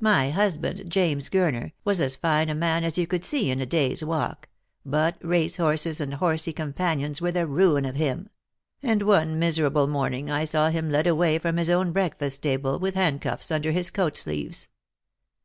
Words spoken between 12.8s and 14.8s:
with handcuffs under his coat sleeves.